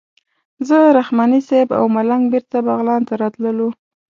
زه 0.67 0.77
رحماني 0.97 1.39
صیب 1.49 1.69
او 1.79 1.85
ملنګ 1.95 2.23
بېرته 2.33 2.57
بغلان 2.67 3.01
ته 3.07 3.13
راتللو. 3.21 3.69